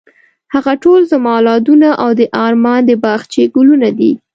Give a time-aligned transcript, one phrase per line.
[0.53, 4.11] هغه ټول زما اولادونه او د ارمان د باغچې ګلونه دي.